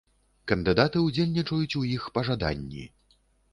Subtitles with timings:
[0.51, 2.91] Кандыдаты ўдзельнічаюць у іх па жаданні.